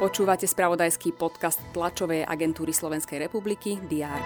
[0.00, 4.20] Počúvate spravodajský podcast tlačovej agentúry Slovenskej republiky DR.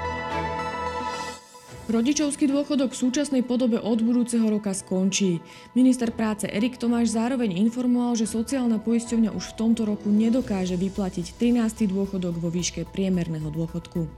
[1.84, 5.45] Rodičovský dôchodok v súčasnej podobe od budúceho roka skončí.
[5.76, 11.36] Minister práce Erik Tomáš zároveň informoval, že sociálna poisťovňa už v tomto roku nedokáže vyplatiť
[11.36, 11.84] 13.
[11.93, 14.09] dôchodok vo výške priemerného dôchodku.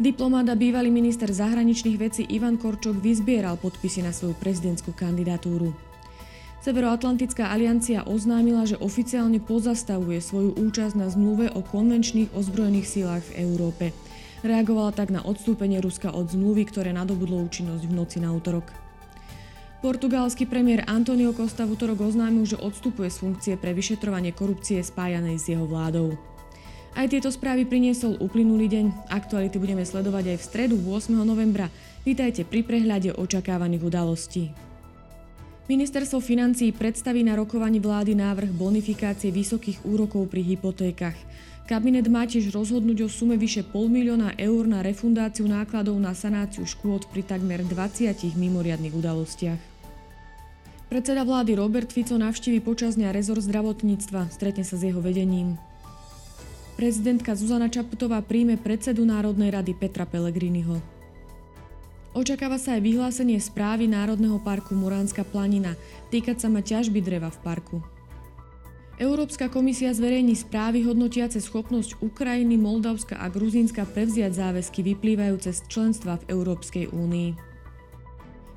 [0.00, 5.91] Diplomát a bývalý minister zahraničných vecí Ivan Korčok vyzbieral podpisy na svoju prezidentskú kandidatúru.
[6.62, 13.50] Severoatlantická aliancia oznámila, že oficiálne pozastavuje svoju účasť na zmluve o konvenčných ozbrojených sílach v
[13.50, 13.90] Európe.
[14.46, 18.70] Reagovala tak na odstúpenie Ruska od zmluvy, ktoré nadobudlo účinnosť v noci na útorok.
[19.82, 25.42] Portugalský premiér Antonio Costa v útorok oznámil, že odstupuje z funkcie pre vyšetrovanie korupcie spájanej
[25.42, 26.14] s jeho vládou.
[26.94, 29.10] Aj tieto správy priniesol uplynulý deň.
[29.10, 31.10] Aktuality budeme sledovať aj v stredu 8.
[31.26, 31.66] novembra.
[32.06, 34.71] Vítajte pri prehľade očakávaných udalostí.
[35.70, 41.14] Ministerstvo financií predstaví na rokovaní vlády návrh bonifikácie vysokých úrokov pri hypotékach.
[41.70, 46.66] Kabinet má tiež rozhodnúť o sume vyše pol milióna eur na refundáciu nákladov na sanáciu
[46.66, 49.62] škôd pri takmer 20 mimoriadnych udalostiach.
[50.90, 55.62] Predseda vlády Robert Fico navštívi počas dňa rezort zdravotníctva, stretne sa s jeho vedením.
[56.74, 60.91] Prezidentka Zuzana Čaputová príjme predsedu Národnej rady Petra Pellegriniho.
[62.12, 65.80] Očakáva sa aj vyhlásenie správy Národného parku Muránska planina,
[66.12, 67.80] týkať sa ma ťažby dreva v parku.
[69.00, 76.20] Európska komisia zverejní správy hodnotiace schopnosť Ukrajiny, Moldavska a Gruzínska prevziať záväzky vyplývajúce z členstva
[76.20, 77.32] v Európskej únii.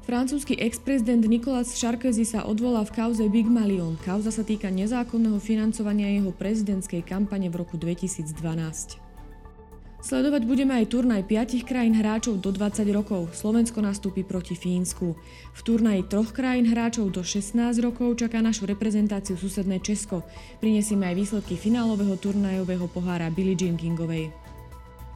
[0.03, 3.95] Francúzsky ex-prezident Nicolas Sarkozy sa odvolá v kauze Big Malion.
[4.03, 9.04] Kauza sa týka nezákonného financovania jeho prezidentskej kampane v roku 2012.
[10.05, 13.33] Sledovať budeme aj turnaj 5 krajín hráčov do 20 rokov.
[13.33, 15.17] Slovensko nastúpi proti Fínsku.
[15.49, 20.21] V turnaji troch krajín hráčov do 16 rokov čaká našu reprezentáciu susedné Česko.
[20.61, 24.44] Prinesieme aj výsledky finálového turnajového pohára Billie Jean Kingovej.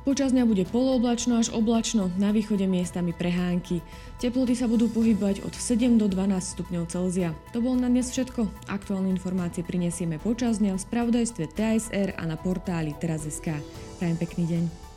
[0.09, 3.85] Počas dňa bude polooblačno až oblačno, na východe miestami prehánky.
[4.17, 7.37] Teploty sa budú pohybovať od 7 do 12 stupňov Celzia.
[7.53, 8.49] To bolo na dnes všetko.
[8.73, 13.53] Aktuálne informácie prinesieme počas dňa v spravodajstve TSR a na portáli teraz.sk.
[14.01, 14.88] Prajem pekný deň.